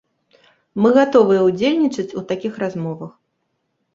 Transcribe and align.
Мы 0.83 0.89
гатовыя 0.97 1.41
ўдзельнічаць 1.49 2.15
у 2.21 2.23
такіх 2.31 2.57
размовах. 2.63 3.13